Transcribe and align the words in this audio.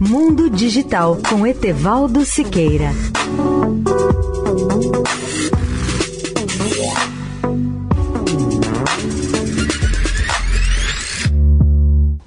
Mundo 0.00 0.48
Digital 0.48 1.18
com 1.28 1.44
Etevaldo 1.44 2.24
Siqueira. 2.24 2.92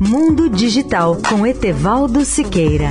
Mundo 0.00 0.48
Digital 0.48 1.18
com 1.28 1.46
Etevaldo 1.46 2.24
Siqueira. 2.24 2.90